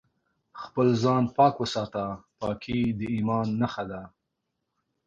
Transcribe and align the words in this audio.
خپل 0.61 0.87
ځان 1.03 1.23
پاک 1.35 1.53
وساته، 1.59 2.03
پاکي 2.39 2.79
د 2.99 3.01
ايمان 3.13 3.47
نښه 3.59 3.83
ده 3.91 4.01